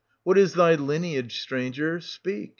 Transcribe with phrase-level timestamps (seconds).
[0.23, 2.49] What is thy lineage, stranger,— speak